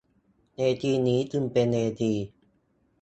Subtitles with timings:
[0.57, 2.13] เวทีนี้จึงเป็นเวที